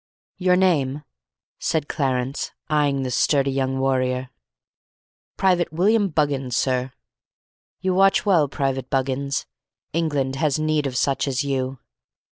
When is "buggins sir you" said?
6.09-7.93